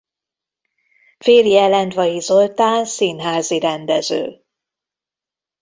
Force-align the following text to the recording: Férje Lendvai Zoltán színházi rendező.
Férje 1.17 1.67
Lendvai 1.67 2.19
Zoltán 2.19 2.85
színházi 2.85 3.59
rendező. 3.59 4.43